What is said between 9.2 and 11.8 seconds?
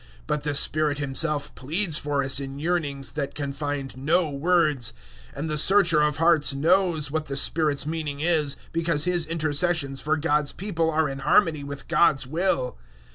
intercessions for God's people are in harmony